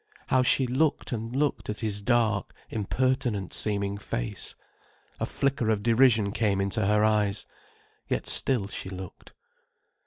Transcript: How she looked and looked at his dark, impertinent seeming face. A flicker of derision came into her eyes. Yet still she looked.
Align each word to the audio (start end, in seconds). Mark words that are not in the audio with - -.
How 0.29 0.41
she 0.41 0.65
looked 0.65 1.11
and 1.11 1.35
looked 1.35 1.69
at 1.69 1.81
his 1.81 2.01
dark, 2.01 2.55
impertinent 2.71 3.53
seeming 3.53 3.99
face. 3.99 4.55
A 5.19 5.27
flicker 5.27 5.69
of 5.69 5.83
derision 5.83 6.31
came 6.31 6.59
into 6.59 6.87
her 6.87 7.03
eyes. 7.03 7.45
Yet 8.07 8.25
still 8.25 8.67
she 8.67 8.89
looked. 8.89 9.33